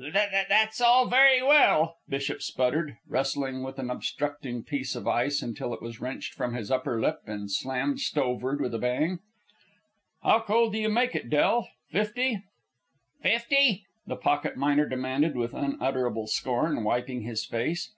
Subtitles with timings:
[0.00, 5.42] "Th th that's all very well," Bishop spluttered, wrestling with an obstructing piece of ice
[5.42, 9.18] until it was wrenched from his upper lip and slammed stoveward with a bang.
[10.22, 11.68] "How cold do you make it, Del?
[11.90, 12.44] Fifty?"
[13.22, 17.90] "Fifty?" the pocket miner demanded with unutterable scorn, wiping his face.